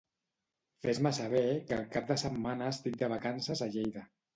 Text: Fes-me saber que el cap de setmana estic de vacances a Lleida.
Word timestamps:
Fes-me 0.85 1.11
saber 1.19 1.45
que 1.51 1.77
el 1.79 1.85
cap 1.99 2.11
de 2.15 2.21
setmana 2.25 2.75
estic 2.75 3.01
de 3.05 3.15
vacances 3.17 3.67
a 3.69 3.75
Lleida. 3.77 4.11